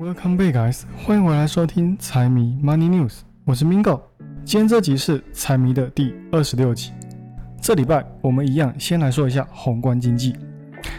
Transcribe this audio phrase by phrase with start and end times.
[0.00, 0.84] Welcome back, guys！
[1.04, 4.00] 欢迎回来收听财迷 Money News，我是 Mingo。
[4.46, 6.90] 今天这集是财迷的第二十六集。
[7.60, 10.34] 这礼拜我们一样先来说一下宏观经济。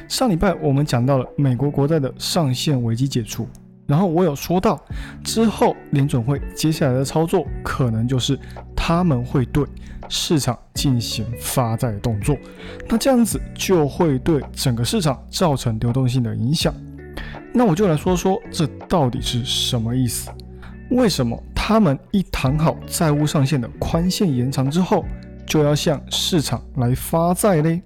[0.08, 3.48] 上礼拜我们讲到了美国国债的上限危机解除，
[3.88, 4.80] 然后我有说到
[5.24, 8.38] 之后联准会接下来的操作可能就是
[8.76, 9.66] 他们会对
[10.10, 12.38] 市场进行发债动作，
[12.88, 16.72] 那这样子就会对整个市场造成流动性的影响。
[17.54, 20.32] 那我就来说说这到底是什么意思？
[20.90, 25.06] 为什么他们一谈好债务上限的宽限延长之后，
[25.46, 27.82] 就要向市场来发债嘞？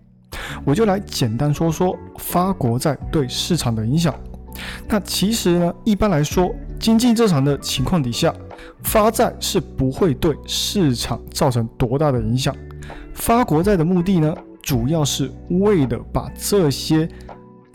[0.64, 4.14] 我就来简单说说发国债对市场的影响。
[4.88, 8.34] 那其实呢，一般来说，经济正常的情况底下，
[8.84, 12.56] 发债是不会对市场造成多大的影响。
[13.14, 17.10] 发国债的目的呢，主要是为了把这些。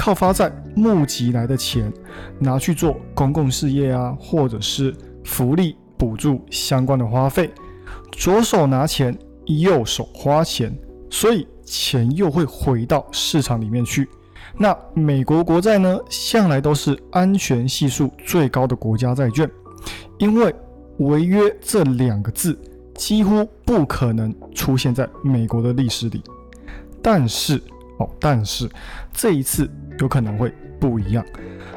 [0.00, 1.92] 靠发债募集来的钱，
[2.38, 7.50] 拿去做公共事业啊，或者是福利补助相关的花费，
[8.10, 10.74] 左手拿钱，右手花钱，
[11.10, 14.08] 所以钱又会回到市场里面去。
[14.56, 19.46] 那美国国债呢，向来都是安全系数最高的国家债券，
[20.16, 20.54] 因为
[20.96, 22.58] 违约这两个字
[22.94, 26.22] 几乎不可能出现在美国的历史里。
[27.02, 27.62] 但是
[28.00, 28.68] 哦，但是
[29.12, 29.70] 这一次。
[30.00, 31.22] 有可能会不一样。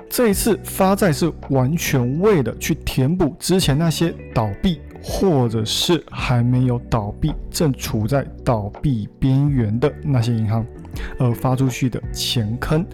[0.10, 10.66] 这一次发债是完全为了去填补之前那些倒闭或者是还没有倒闭、正处在倒闭边缘的那些银行
[11.20, 12.86] 而发出去的钱坑，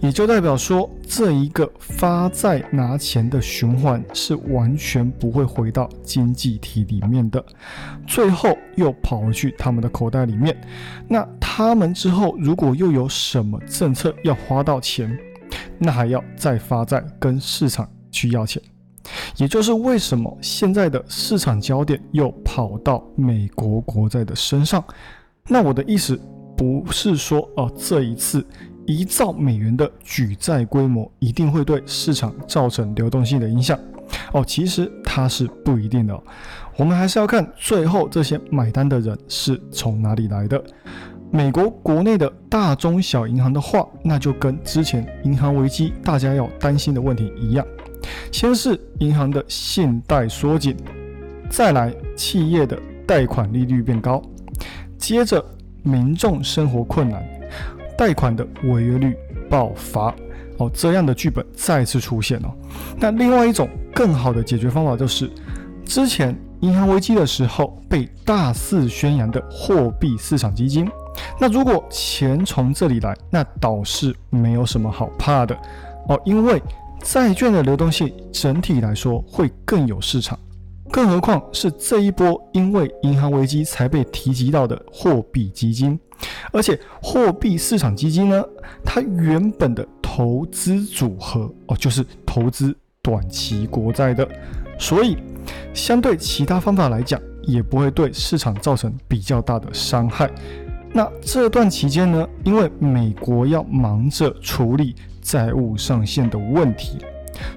[0.00, 7.44] 也就代表说，这一个发债拿钱的循环是完全不会回到经济体里面的，
[8.06, 10.56] 最后又跑回去他们的口袋里面。
[11.08, 15.18] 那他们之后如果又有什么政策要花到钱？
[15.82, 18.62] 那还要再发债跟市场去要钱，
[19.36, 24.84] 也就是为什么现在的市场焦点又跑到美国国债的身上。
[25.48, 26.20] 那我的意思
[26.60, 28.44] 不是说哦，这一次
[28.86, 33.80] 一兆美元的举债规模一定会对市场造成流动性的影响
[34.34, 36.22] 哦，其实它是不一定的。
[36.76, 40.62] 我们还是要看最后这些买单的人是从哪里来的。
[41.30, 47.66] 美国国内的大中小银行的话，那就跟之前银行危机大家要担心的问题一样，
[48.30, 50.76] 先是银行的信贷缩紧，
[51.48, 54.20] 再来企业的贷款利率变高，
[54.98, 55.42] 接着
[55.82, 57.22] 民众生活困难，
[57.96, 59.16] 贷款的违约率
[59.48, 60.14] 爆发，
[60.58, 62.54] 哦，这样的剧本再次出现了。
[62.98, 65.30] 那另外一种更好的解决方法就是，
[65.84, 70.88] 之前银行危机的时候被大肆宣扬的货币市场基金。
[71.38, 75.56] 那如果钱从这里来，那倒是没有什么好怕的
[76.08, 76.62] 哦，因为
[77.02, 80.38] 债券的流动性整体来说会更有市场，
[80.90, 85.98] 更何况是这一波因为银行危机才被提及到的货币基金，
[86.52, 88.44] 而且货币市场基金呢，
[88.84, 94.28] 它原本的投资组合哦，就是投资短期国债的，
[94.78, 95.16] 所以
[95.72, 100.30] 相对其他方法来讲，也不会对市场造成比较大的伤害。
[100.92, 106.98] 那这段期间呢，因为美国要忙着处理债务上限的问题，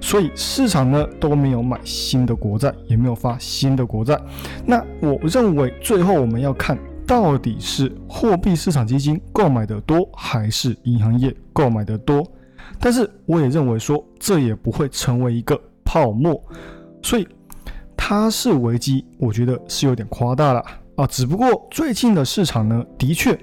[0.01, 4.19] 所以市场呢都没有买新的国债，也没有发新的国债。
[4.65, 12.25] 那我认为最后我们要看到底是货币市场基金购买的多，还是银行业购买的多。
[12.79, 16.41] 但是我也认为说，这也不会成为一个泡沫，
[17.01, 17.27] 所以
[17.95, 20.63] 它是危机，我觉得是有点夸大了。
[20.95, 23.37] 啊，只不过最近的市场呢，的确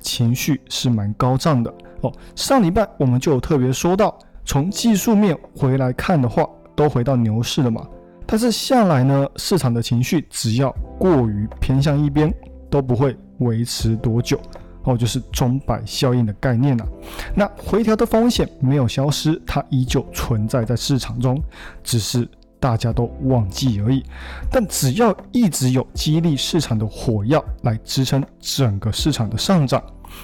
[0.00, 2.12] 情绪是蛮高涨的哦。
[2.34, 7.86] 上礼拜我们就有特别说到，从技术面回来看的话，都回到牛市了嘛。
[8.24, 12.32] 但是向来呢，市场的情绪只要过于偏向一边，
[12.70, 14.40] 都不会维持多久
[14.84, 16.86] 哦，就是钟摆效应的概念啊。
[17.34, 21.38] 那回调的风险没有消失，它依旧存在在市场中，
[21.84, 22.26] 只是。
[22.58, 24.02] 大家都忘记而已，
[24.50, 29.80] 但只要一直有激励市场的火药来支撑整个市场的上涨，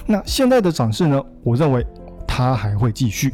[0.07, 1.23] 那现在的涨势呢？
[1.43, 1.85] 我认为
[2.27, 3.31] 它还会继续。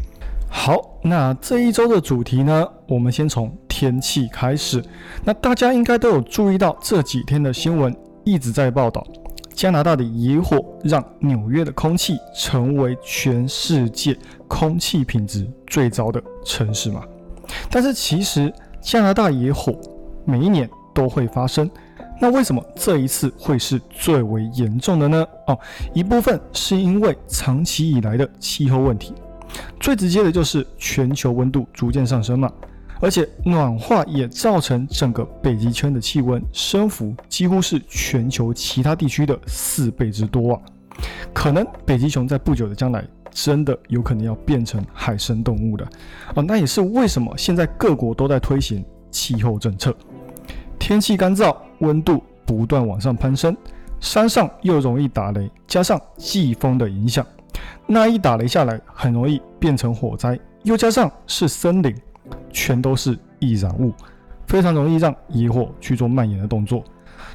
[0.49, 2.67] 好，那这一周的主题呢？
[2.87, 4.83] 我们先从天气开始。
[5.23, 9.05] 那大家应该都有注意到这几天的新闻一直在报道
[9.53, 14.17] 加拿大的野火，让纽约的空气成为全世界
[14.47, 17.03] 空气品质最糟的城市嘛？
[17.69, 18.53] 但是其实。
[18.81, 19.77] 加拿大野火
[20.23, 21.69] 每一年都会发生，
[22.21, 25.27] 那为什么这一次会是最为严重的呢？
[25.47, 25.59] 哦，
[25.93, 29.13] 一部分是因为长期以来的气候问题，
[29.79, 32.51] 最直接的就是全球温度逐渐上升嘛。
[33.01, 40.61] 而且暖化也造成整个北极圈的气温升幅几乎是全球其他地区的四倍之多啊！
[41.33, 43.01] 可能北极熊在不久的将来
[43.31, 45.85] 真的有可能要变成海生动物的
[46.35, 49.95] 啊，那也是为什么现在各国都在推行气候政策。
[50.77, 53.55] 天气干燥，温度不断往上攀升，
[54.01, 57.25] 山上又容易打雷，加上季风的影响，
[57.87, 61.95] 那一打雷下来很容易变成火灾，又加上是森林。
[62.51, 63.91] 全都是易燃物，
[64.45, 66.83] 非常容易让野火去做蔓延的动作。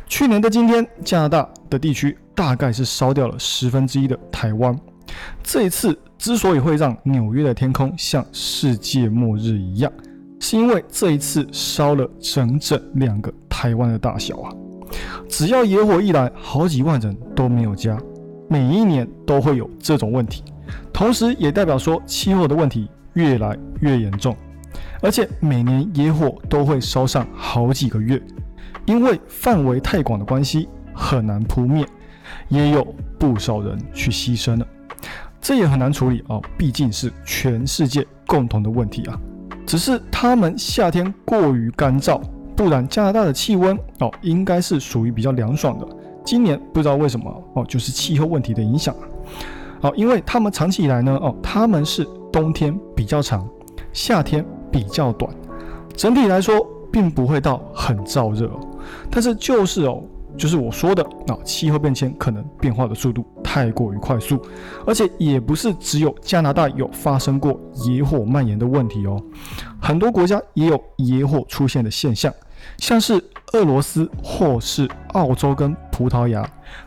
[0.06, 4.78] 去年的今天，加拿大的地区大概是烧掉了十分之一的台湾。
[5.42, 9.90] 这一次之所以会让纽约的天空像世界末日一样，
[10.38, 14.52] 是因为这一次烧了整整两个台湾的大小啊！
[15.28, 17.98] 只要野火一来，好几万人都没有家。
[18.54, 20.44] 每一年都会有这种问题，
[20.92, 24.36] 同时也代表说气候的问题越来越严重。
[25.02, 28.22] 而且每年野火都会烧上好几个月，
[28.86, 31.84] 因为范围太广的关系，很难扑灭，
[32.48, 32.86] 也有
[33.18, 34.64] 不少人去牺牲了。
[35.40, 39.18] 这也很难处理哦，毕竟是全世界共同的问题啊。
[39.66, 42.22] 只是他们夏天过于干燥，
[42.54, 45.88] 不然加拿大的气温哦应该是属于比较凉爽的。
[46.24, 48.94] 今年不知道为什么哦，就是气候问题的影响
[49.80, 49.90] 好。
[49.90, 53.48] 哦，因为他们长期以来呢哦，他们是冬天比较长，
[53.92, 54.44] 夏天。
[54.74, 55.32] 比较短，
[55.94, 58.50] 整体来说并不会到很燥热，
[59.08, 60.02] 但是就是哦，
[60.36, 64.42] 就是我说的啊，气候变迁可能变化的速度太过于快速，
[64.84, 67.56] 而且也不是只有加拿大有发生过
[67.86, 69.22] 野火蔓延的问题哦，
[69.80, 72.34] 很多国家也有野火出现的现象，
[72.78, 73.14] 像是
[73.52, 76.44] 俄罗斯或是澳洲跟葡萄牙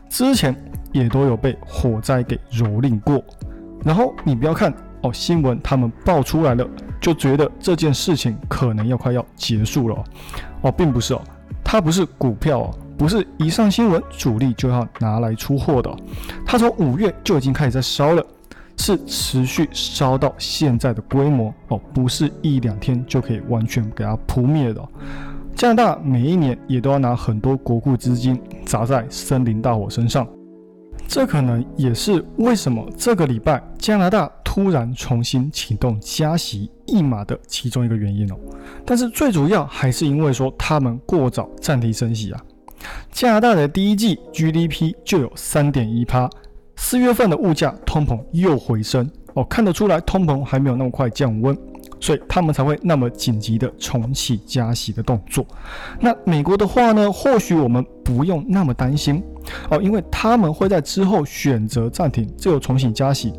[0.09, 0.53] 之前
[0.91, 3.23] 也都有被火灾给蹂躏过，
[3.85, 4.73] 然后你不要看。
[5.01, 6.67] 哦，新闻他们爆出来了，
[6.99, 10.03] 就觉得这件事情可能要快要结束了。
[10.61, 11.21] 哦，并不是哦，
[11.63, 15.95] 它不是股票哦，不是一上新闻主力就要拿来出货的。
[16.45, 18.25] 它从五月就已经开始在烧了，
[18.77, 24.81] 是持续烧到现在的规模哦，不是一两天就可以完全给它扑灭的。
[25.57, 30.27] 加拿大每一年也都要拿很多国库资金砸在森林大火身上，
[31.07, 34.31] 这可能也是为什么这个礼拜加拿大。
[34.43, 38.35] 突然重新启动加息一码的其中一个原因哦，
[38.83, 42.43] 但是最主要还是因为说他们过早暂停升息啊。
[43.11, 46.27] 加拿大的第一季 GDP 就有三点一趴，
[46.75, 51.55] 四月份的物价通膨又回升哦，看得出来通膨还没有那么快降温，
[51.99, 55.45] 所以他们才会那么紧急的重启加息的动作。
[55.99, 59.23] 那美国的话呢，或许我们不用那么担心
[59.69, 63.33] 哦，因为他们会在之后选择暂停，只有重启加息。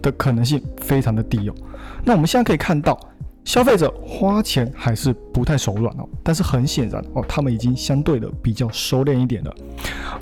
[0.00, 1.54] 的可能性非常的低哦。
[2.02, 2.98] 那我们现在可以看到，
[3.44, 6.08] 消费者花钱还是不太手软哦。
[6.22, 9.54] 但是很显然哦，他们已经相对的比较收敛一点了。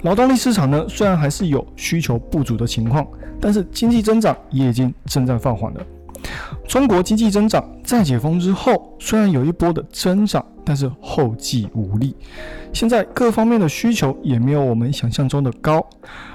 [0.03, 3.06] 劳动力市场呢，虽然还是有需求不足的情况，
[3.41, 5.81] 但是经济增长也已经正在放缓了。
[6.67, 12.17] 中国经济增长在解封之后，虽然有一波的增长，但是后继无力。
[12.73, 15.85] 现在各方面的需求也没有我们想象中的高。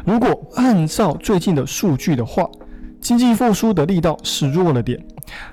[0.05, 2.49] 如果按照最近的数据的话，
[3.01, 5.03] 经济复苏的力道是弱了点，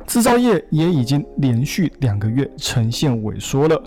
[0.06, 3.82] 制造业也已经连续两个月呈现萎缩了。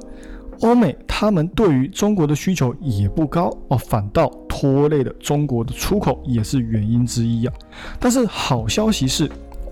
[0.61, 7.53] 欧美他们对于中国的需求也不高哦，反倒拖累了中国的出口，也是原因之一啊。
[7.97, 9.29] 但是好消息是，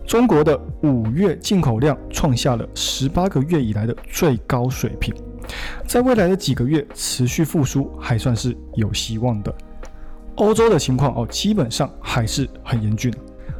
[0.07, 5.13] 中国的五月进口量创下了十八个月以来的最高水平，
[5.85, 9.53] 在未来的几个月持续复苏还算是有希望的。
[10.35, 13.13] 欧洲的情况哦，基本上还是很严峻。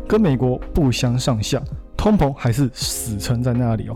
[0.08, 1.62] 跟美国不相上下，
[1.98, 3.96] 通膨还是死撑在那里哦。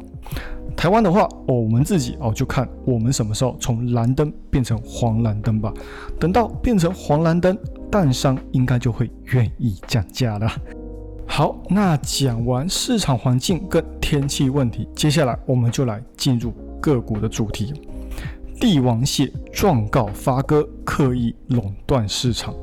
[0.75, 5.73] 台湾的话，我们自己哦，就看我们什么时候从蓝灯变成黄蓝灯吧。
[6.19, 7.57] 等到变成黄蓝灯，
[7.89, 10.51] 蛋商应该就会愿意降价了。
[11.33, 17.73] 好，那讲完市场环境跟天气问题，接下来我们就来进入个股的主题。
[18.59, 22.53] 帝王蟹状告发哥刻意垄断市场，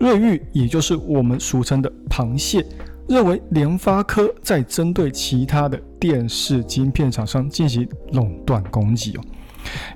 [0.00, 2.66] 瑞昱也就是我们俗称的螃蟹。
[3.06, 9.20] 认为联发科在针对其他的电视晶片厂商进行垄断攻击哦，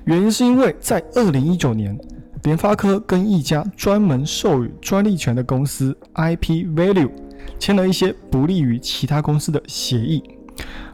[0.05, 1.95] 原因是因为在二零一九年，
[2.43, 7.11] 联发科跟一家专门授予专利权的公司 IP Value
[7.59, 10.21] 签了一些不利于其他公司的协议，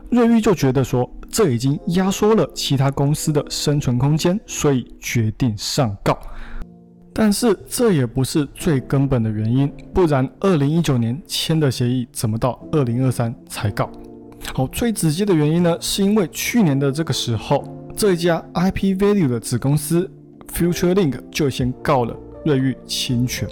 [0.09, 6.17] 瑞昱就觉得说这已经压缩了其他公司的生存空间，所以决定上告。
[7.11, 13.89] 但是这也不是最根本的原因，不然二零一九年签的协议怎么到二零二三才告？
[14.53, 17.63] 好，最直接的原因呢，是因为去年的这个时候，
[17.95, 20.09] 这一家 IP Value 的子公司
[20.53, 22.15] Future Link 就先告了
[22.45, 23.47] 瑞昱侵权。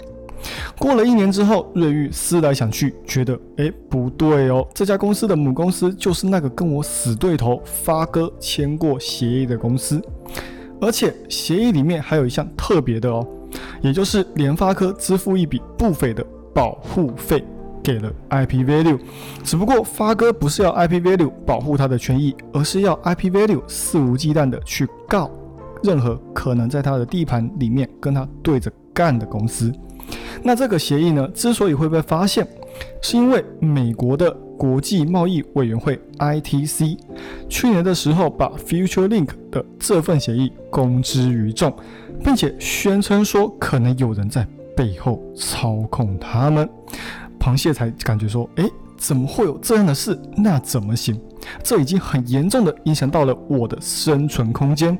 [0.78, 10.02] 过了一年之后，瑞玉思来想去，觉得哎不对哦，这家公司的母公司就是那个跟我死对头发哥签过协议的公司，
[10.80, 13.26] 而且协议里面还有一项特别的哦，
[13.80, 17.44] 也就是联发科支付一笔不菲的保护费
[17.82, 18.98] 给了 IP Value，
[19.42, 25.30] 只不过发哥不是要 IP Value 保护他的权益，而是要 IP Value 肆无忌惮的去告
[25.82, 29.72] 任何可能在他的地盘里面跟他对着干的公司。
[30.42, 32.46] 那这个协议呢，之所以会被发现，
[33.02, 36.96] 是因为美国的国际贸易委员会 ITC
[37.48, 41.74] 去年的时候把 Future Link 的这份协议公之于众，
[42.22, 44.46] 并且宣称说可能有人在
[44.76, 46.68] 背后操控他们。
[47.40, 48.64] 螃蟹才感觉说，哎，
[48.96, 50.18] 怎么会有这样的事？
[50.36, 51.20] 那怎么行？
[51.62, 54.96] 这已经很严重的影响到了我的生存空间。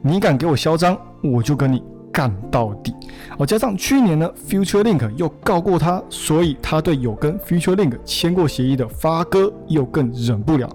[0.00, 1.82] 你敢给我嚣张，我就跟你。
[2.12, 2.92] 干到底
[3.38, 3.46] 哦！
[3.46, 10.68] 加上去年呢，Future Link 又告过他，所以他对有跟 Future Link 签过协议的发哥又更忍不了。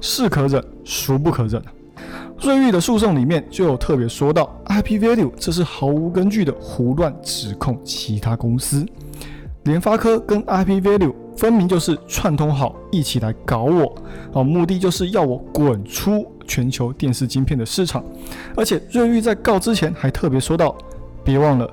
[0.00, 1.72] 是可忍，孰不可忍啊！
[2.42, 8.84] 瑞昱的诉讼里面就有特别说到，IP Value 这是毫无根据的胡乱指控其他公司。
[9.64, 13.94] 联发科跟 IP Value 分明就是串通好一起来搞我
[14.32, 16.26] 哦，目的就是要我滚出。
[16.48, 18.04] 全球电视晶片的市场，
[18.56, 20.72] 而且瑞昱在告之前还特别说到，
[21.26, 21.68] 别忘了，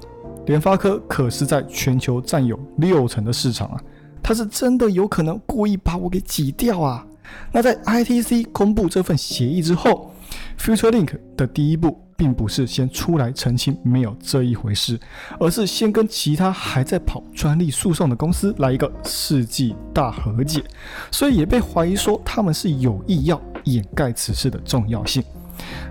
[0.47, 3.79] 联发科可是在全球占有六成的市场啊，
[4.23, 7.05] 他是真的有可能故意把我给挤掉啊。
[7.51, 10.11] 那在 ITC 公布这份协议之后
[10.59, 14.99] ，Future Link 的第一步并不是先出来澄清没有这一回事，
[15.39, 20.63] 而是先跟其他还在跑专利诉讼的公司来一个世纪大和解，
[21.11, 23.39] 所以也被怀疑说他们是有意要。
[23.65, 25.23] 掩盖此事的重要性，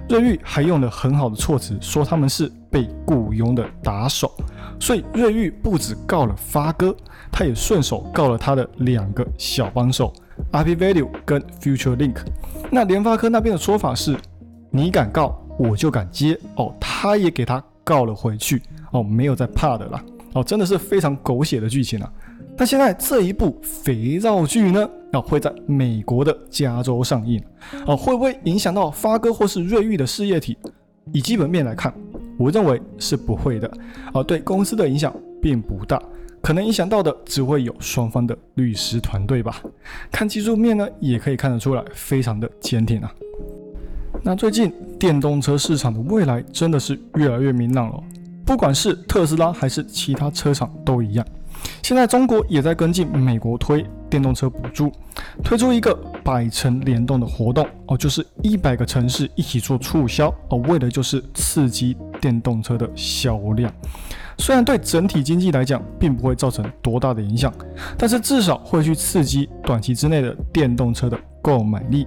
[0.09, 4.31] 瑞玉还用了很好的措辞，说他们是被雇佣的打手，
[4.81, 6.95] 所以瑞玉不止告了发哥，
[7.31, 10.12] 他也顺手告了他的两个小帮手
[10.52, 12.16] ，IP Value 跟 Future Link。
[12.71, 14.16] 那联发科那边的说法是，
[14.71, 20.04] 你敢告，我就敢接哦，他也给他告了回去哦，没有再怕的啦，
[20.35, 22.12] 哦，真的是非常狗血的剧情啊。
[22.62, 24.88] 那现在这一部肥皂剧呢？
[25.11, 27.42] 啊，会在美国的加州上映，
[27.85, 30.57] 啊，会不会影响到发哥或是瑞玉的事业体？
[31.11, 31.92] 以基本面来看，
[32.38, 33.69] 我认为是不会的，
[34.12, 36.00] 啊，对公司的影响并不大，
[36.40, 39.61] 可能影响到的只会有双方的律师团队吧。
[40.12, 43.12] 看技术面呢，也可以看得出来，非常的坚挺啊。
[44.23, 48.00] 那最近电动车市场的未来真的是越来越明朗了，
[48.47, 51.26] 不管是特斯拉还是其他车厂都一样。
[51.83, 54.92] 现在中国也在跟进美国推电动车补助，
[55.42, 63.73] 推出一个百城联动的活动哦，就是一百个城市一起做促销哦，为的就是刺激电动车的销量。
[64.38, 67.52] 虽然对整体经济来讲并不会造成多大的影响，
[67.99, 72.07] 但是至少会去刺激短期之内的电动车的购买力。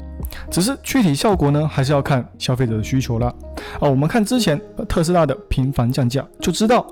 [0.50, 3.34] 只是具体效果呢，还是要看消费者的需求啦。
[3.80, 4.60] 啊，我们看之前
[4.90, 6.86] 特斯拉的频繁降价就知道。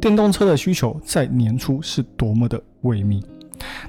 [0.00, 3.22] 电动车的需求在年初是多么的萎靡，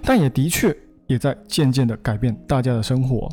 [0.03, 0.75] 但也的确
[1.08, 3.30] 也在渐渐的改变大家的生活。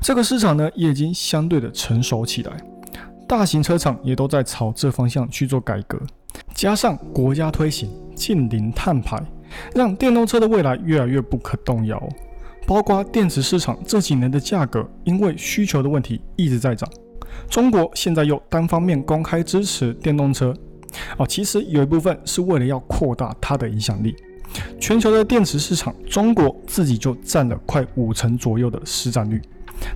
[0.00, 2.56] 这个市场呢，也已经相对的成熟起来，
[3.26, 6.00] 大型车厂也都在朝这方向去做改革。
[6.54, 9.20] 加上国家推行近零碳排，
[9.74, 12.00] 让电动车的未来越来越不可动摇。
[12.64, 16.88] 包括电池市场这几年的价格，因为需求的问题一直在涨。
[17.50, 20.54] 中国现在又单方面公开支持电动车。
[21.16, 24.14] 哦，其实有一部分是为了要扩大它的影响力。
[24.78, 29.40] 全球的电池市场，中国自己就占了快五成左右的市占率，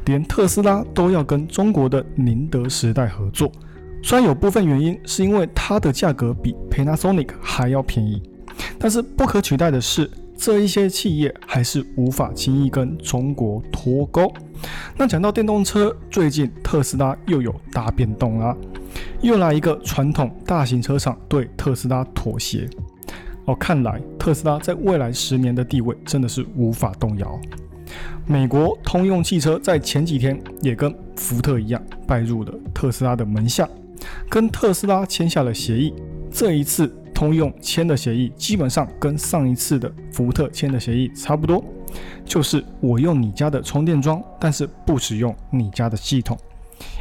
[0.07, 3.53] 连特斯拉都要跟中国的宁德时代合作。
[4.03, 8.23] 虽然有部分原因是因为它的价格比 Panasonic 还要便宜，
[8.79, 14.33] 但是不可取代的是，这一些企业还是无法轻易跟中国脱钩。
[14.97, 18.57] 那讲到电动车，最近特斯拉又有大变动啦。
[19.21, 22.69] 又来一个传统大型车厂对特斯拉妥协
[23.47, 27.39] 哦，看来特斯拉在未来十年的地位真的是无法动摇。
[28.27, 33.69] 美国通用汽车在前几天也跟福特一样拜入了特斯拉的门下，
[34.29, 35.95] 跟特斯拉签下了协议。
[36.31, 41.65] 这一次通用签的协议基本上跟上一次的福特签的协议差不多，
[42.27, 46.37] 就是我用你家的充电桩，但是不使用你家的系统。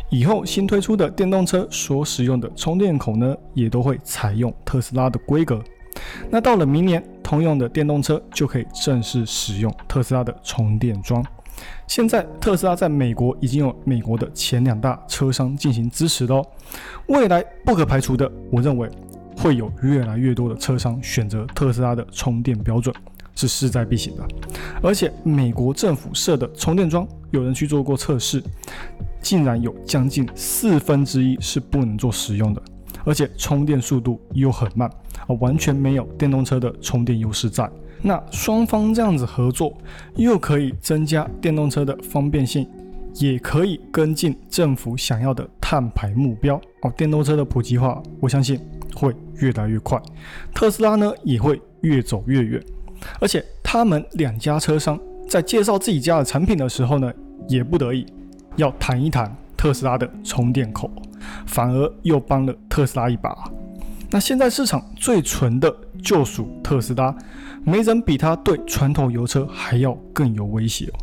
[0.09, 5.61] 以后新推出的电动车所使用的充电口呢，也都会采用特斯拉的规格。
[6.29, 11.21] 那到了明年，通用的电动车就可以正式使用特斯拉的充电桩。
[11.87, 16.45] 现在特斯拉在美国已经有美国的前两大车商进行支持了哦。
[17.07, 18.89] 未来不可排除的，我认为
[19.45, 22.91] 会有越来越多的车商选择特斯拉的充电标准，
[23.35, 24.27] 是势在必行的。
[24.81, 28.43] 而且美国政府设的充电桩，有人去做过测试，
[29.21, 32.61] 竟然有将近四分之一是不能做使用的，
[33.03, 34.89] 而且充电速度又很慢，
[35.27, 37.69] 啊，完全没有电动车的充电优势在。
[38.01, 39.77] 那双方这样子合作，
[40.15, 42.67] 又可以增加电动车的方便性，
[43.13, 46.91] 也可以跟进政府想要的碳排目标哦。
[46.97, 48.59] 电动车的普及化，我相信
[48.95, 50.01] 会越来越快，
[50.53, 52.63] 特斯拉呢也会越走越远。
[53.19, 57.13] 而且他们两家车商在介绍自己家的产品的时候呢，
[57.47, 58.05] 也不得已
[58.55, 60.89] 要谈一谈特斯拉的充电口，
[61.45, 63.35] 反而又帮了特斯拉一把。
[64.09, 67.13] 那现在市场最纯的就属特斯拉，
[67.63, 70.93] 没人比它对传统油车还要更有威胁哦。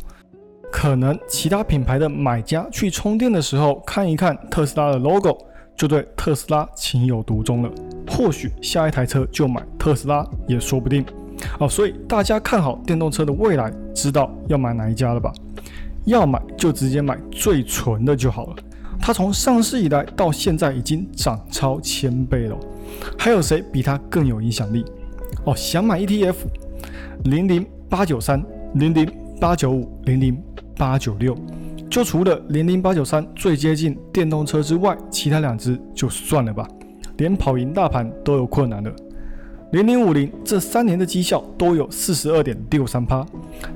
[0.71, 5.37] 可能其他品牌的买家去充电的时候，看一看特斯拉的 logo，
[5.75, 7.71] 就对特斯拉情有独钟了。
[8.07, 11.05] 或许下一台车就买特斯拉也说不定。
[11.59, 15.33] 哦，所以大家看好电动车的未来，知道要买哪一家了吧？
[16.05, 18.55] 要买就直接买最纯的就好了。
[18.99, 22.57] 它从上市以来到现在已经涨超千倍了，
[23.17, 24.85] 还有谁比它更有影响力？
[25.43, 26.35] 哦，想买 ETF，
[27.25, 28.41] 零零八九三、
[28.75, 29.09] 零零
[29.41, 30.41] 八九五、零零
[30.77, 31.35] 八九六，
[31.93, 36.67] 就除了零零八九三最接近电动车之外，其他两只就算了吧，
[37.17, 38.91] 连跑赢大盘都有困难了。
[39.73, 43.23] 零零五零这三年的绩效都有四十二点六三趴，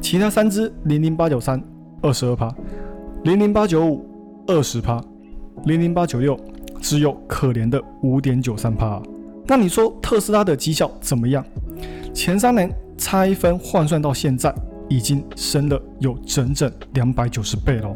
[0.01, 1.61] 其他三只零零八九三
[2.01, 2.51] 二十二趴，
[3.23, 4.03] 零零八九五
[4.47, 4.99] 二十趴。
[5.65, 6.35] 零零八九六
[6.81, 8.99] 只有可怜的五点九三帕，
[9.45, 11.45] 那你说特斯拉的绩效怎么样？
[12.15, 14.51] 前三年拆分换算到现在，
[14.89, 17.93] 已经升了有整整两百九十倍了。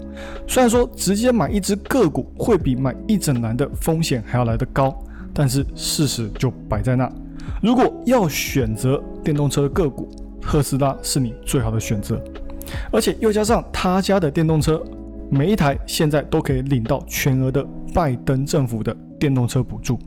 [0.47, 4.95] 虽然说直接买一只个股会比买一整篮的风险还要来得高，
[5.33, 7.11] 但是事实就摆在那。
[7.61, 10.09] 如果要选择电动车个股，
[10.41, 12.21] 特斯拉是你最好的选择，
[12.91, 14.81] 而且又加上他家的电动车。
[15.33, 19.97] 每一台现在都可以领到全额的拜登政府的电动车补助，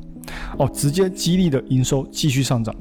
[0.58, 2.74] 哦，直接激励的营收继续上涨。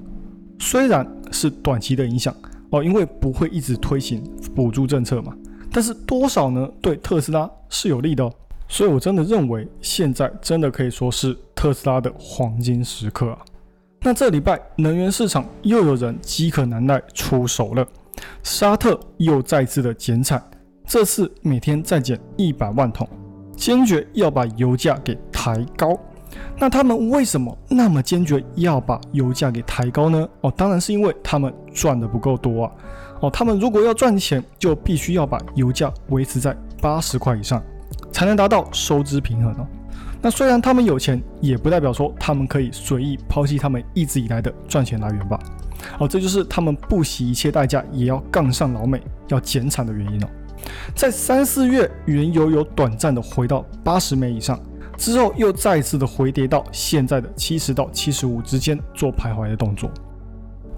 [0.60, 2.36] 虽然是短期的影响
[2.73, 4.23] 哦，因为不会一直推行
[4.55, 5.31] 补助政策嘛，
[5.71, 6.67] 但是多少呢？
[6.81, 8.33] 对特斯拉是有利的哦。
[8.67, 13.38] 所以我真的认为现在真的可以说是特斯拉的黄金时刻啊。
[14.01, 17.88] 那这礼拜能源市场又有人饥渴难耐出手了，
[18.41, 20.43] 沙特又再次的减产。
[20.88, 23.07] 这次每天再减一百万桶，
[23.55, 25.95] 坚决要把油价给抬高。
[26.63, 30.26] 那他们为什么那么坚决要把油价给抬高呢？
[30.39, 32.71] 哦，当然是因为他们赚的不够多啊。
[33.19, 37.62] 哦，他们如果要赚钱，就必须要把油价维持在八十块以上，
[38.13, 39.67] 才能达到收支平衡哦。
[40.21, 45.38] 那虽然他们有钱，也不代表说他们可以随意抛弃他们一直以来的赚钱来源吧。
[45.99, 50.28] 哦，这就是他们不惜一切代价也要杠上老美，要减产的原因哦。
[50.95, 54.58] 在三四月，原油有短暂的回到八十美以上，
[54.97, 59.89] 之后又再次的回跌到现在的七十到七十五之间做徘徊的动作。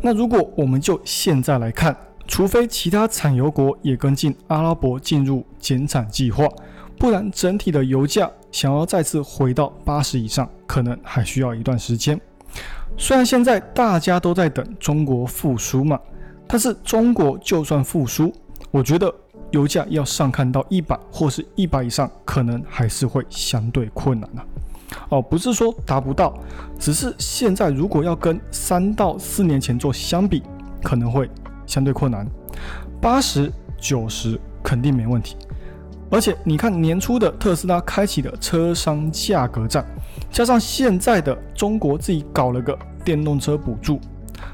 [0.02, 1.96] 那如果我们就现在来看，
[2.28, 6.48] 除非其他产油国也跟进阿拉伯进入减产计划，
[6.98, 12.20] 不然整体的油价想要再次回到八十以上，可能还需要一段时间。
[12.98, 16.00] 虽然现在大家都在等中国复苏嘛，
[16.48, 18.34] 但是中国就算复苏，
[18.72, 19.14] 我觉得。
[19.56, 24.46] 油价要上看到一百或是一百以上，可能还是会相对困难啊。
[25.10, 26.38] 哦，不是说达不到，
[26.78, 30.44] 只是现在如果要跟三到四年前做相比，
[30.84, 31.30] 可能会
[31.66, 32.28] 相对困难。
[33.02, 35.38] 八十九十肯定没问题。
[36.12, 39.84] 而且你看年初的特斯拉开启的车商价格战，
[40.32, 44.00] 加上现在的中国自己搞了个电动车补助，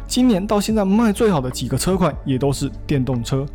[0.08, 3.46] 今年到现在卖最好的几个车款也都是电动车。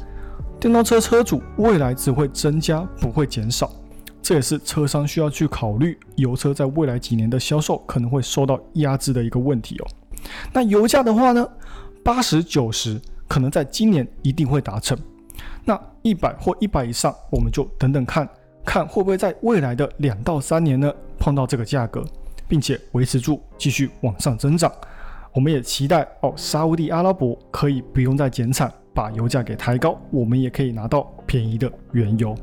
[0.59, 3.71] 电动车车主未来只会增加，不会减少，
[4.23, 9.87] 这也是车商需要去考虑油车在未来几年的销售可能会受到压制的一个问题哦。
[10.53, 11.47] 那油价的话呢，
[12.03, 14.99] 八十九十可能在今年一定会达成，
[15.65, 18.29] 那一百或一百以上，我们就等等看
[18.65, 22.03] 看会不会在未来的两到三年呢碰到这个价格，
[22.49, 24.73] 并且维持住继续往上增长。
[25.33, 28.73] 我们也期待哦，沙地阿拉伯可以不用再减产。
[28.97, 32.35] 把油价给抬高，我们也可以拿到便宜的原油。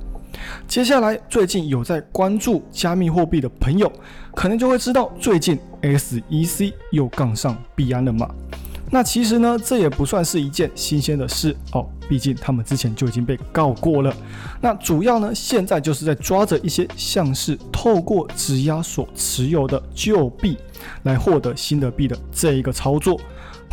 [0.67, 3.91] 接下来，最近有在关注加密货币的朋友，
[4.35, 8.29] 可能就会知道最近 SEC 又杠上币安了嘛？
[8.91, 14.15] 那其实呢，这也不算是一件新鲜的事哦，毕竟他们之前就已经被告过了。
[14.61, 20.55] 那主要呢，现在就是在抓着一些像是透过质押所持有的旧币
[21.03, 23.19] 来获得新的币的这一个操作，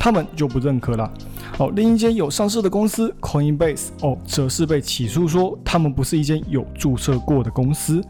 [0.00, 1.12] 他们就不认可了。
[1.58, 8.02] 哦，另一间有上市的公司 Coinbase 哦，则是被起诉说他们不是一间有注册过的公司，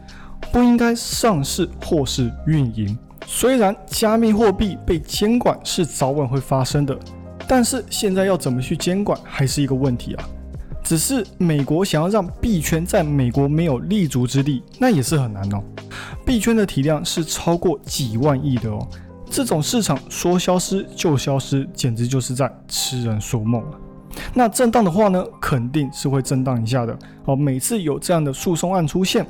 [0.53, 2.97] 不应该上市或是运营。
[3.27, 6.97] 虽然加密货币被监管是早晚会发生的，
[7.45, 10.23] 但是现在要怎么去监管还是一个问题啊。
[10.83, 15.61] 只是美国想要让币圈在美国没有立足之地，那也是很难哦。
[16.25, 18.87] 币圈的体量是超过几万亿的哦，
[19.31, 23.79] 这种市场说消失就消失，简直就是在痴人说梦啊。
[24.33, 27.33] 那震荡的话呢，肯定是会震荡一下的哦。
[27.33, 29.25] 每次有这样的诉讼案出现。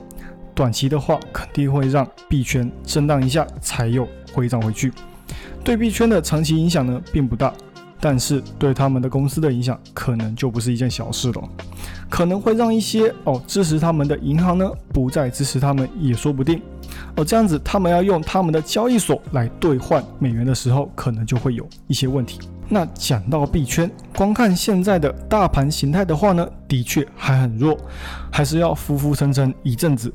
[0.56, 4.92] 短期的话，肯定会让币圈震荡一下，才又回涨回去。
[5.64, 7.54] 对币圈的长期影响呢，并不大，
[8.02, 11.50] 但是对他们的公司的影响，可能就不是一件小事了。
[12.10, 16.62] 可能会让一些哦支持他们的银行呢，不再支持他们也说不定。
[17.16, 22.40] 哦，这样子他们要用他们的交易所来兑换美元的时候，可能就会有一些问题。
[22.68, 27.78] 那讲到币圈，光看现在的大盘形态的话呢，的确还很弱，
[28.32, 30.12] 还是要浮浮沉沉一阵子。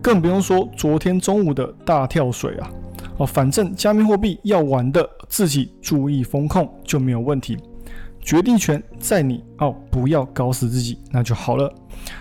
[0.00, 2.70] 更不用说昨天中午的大跳水啊！
[3.16, 7.56] 哦，反正加密货币要玩的，自己注意风控就没有问题。
[8.20, 11.72] 决定权在你哦，不要搞死自己，那就好了。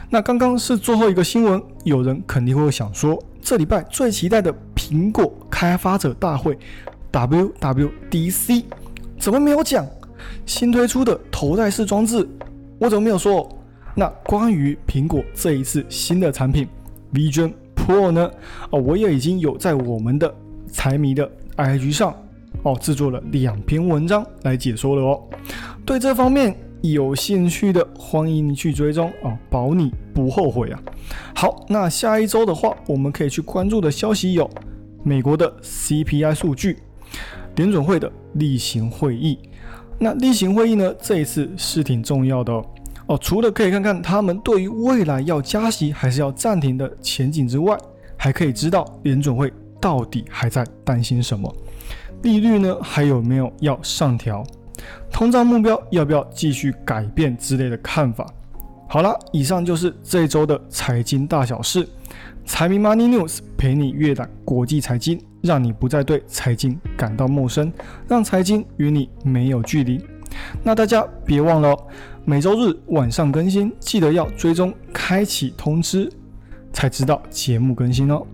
[0.10, 6.58] 那刚刚是最后一个新闻，有人肯定会想说，这礼拜最期待的苹果开发者大会
[7.12, 8.66] WWDC
[9.18, 9.88] 怎么没有讲？
[10.46, 12.28] 新推出的头戴式装置，
[12.80, 13.50] 我怎么没有说？
[13.96, 16.68] 那关于苹果这一次新的产品
[17.14, 18.30] ？Vision Pro 呢？
[18.72, 20.34] 哦，我也已经有在我们的
[20.74, 22.14] 财迷的 IG 上
[22.64, 25.22] 哦制作了两篇文章来解说了哦。
[25.86, 30.82] 对这方面有兴趣的，欢迎你去追踪哦，保你不后悔啊。
[31.34, 34.50] 好，那下一周的话，我们可以去关注的消息有
[35.04, 36.80] 美国的 CPI 数据、
[37.56, 39.38] 联准会的例行会议。
[40.00, 42.66] 那例行会议呢，这一次是挺重要的哦。
[43.06, 47.78] 哦，除了可以看看他们对于未来要加息还是要暂停的前景之外，
[48.18, 49.52] 还可以知道联准会
[49.84, 51.54] 到底还在担心什么，
[52.22, 54.42] 利率呢还有没有要上调，
[55.12, 58.26] 通胀目标要不要继续改变之类的看法。
[58.88, 61.86] 好了，以上就是这一周的财经大小事，
[62.46, 67.70] 财迷 Money News 陪你阅览国际财经，让你不再对财经感到陌生，
[68.08, 70.02] 让财经与你没有距离。
[70.64, 71.78] 那大家别忘了，
[72.24, 76.10] 每周日晚上更新，记得要追踪开启通知，
[76.72, 78.26] 才知道节目更新哦。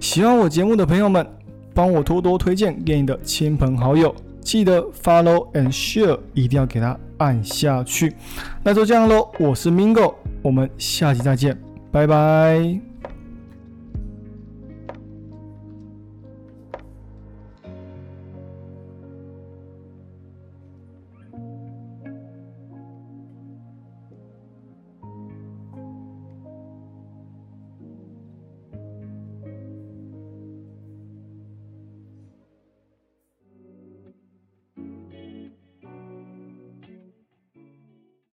[0.00, 1.26] 喜欢我节目的朋友们，
[1.74, 8.14] 帮我多多推荐给你的亲朋好友，记得 follow and share，一定要给他按下去。
[8.62, 11.58] 那就这样喽，我是 Mingo，我们下期再见，
[11.90, 12.87] 拜拜。